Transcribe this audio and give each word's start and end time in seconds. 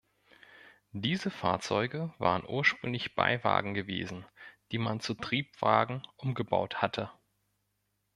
Diese 0.93 1.29
Fahrzeuge 1.29 2.11
waren 2.17 2.41
ursprünglich 2.49 3.13
Beiwagen 3.13 3.75
gewesen, 3.75 4.25
die 4.71 4.79
man 4.79 4.99
zu 4.99 5.13
Triebwagen 5.13 6.01
umgebaut 6.17 6.81
hatte. 6.81 7.11